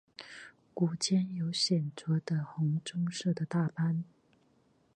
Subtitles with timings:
[0.73, 4.03] 股间有显着的红棕色的大斑。